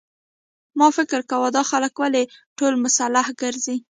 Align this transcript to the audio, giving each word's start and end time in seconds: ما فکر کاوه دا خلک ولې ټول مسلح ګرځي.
ما 0.79 0.87
فکر 0.97 1.19
کاوه 1.29 1.49
دا 1.57 1.63
خلک 1.71 1.93
ولې 2.01 2.23
ټول 2.57 2.73
مسلح 2.85 3.25
ګرځي. 3.41 3.77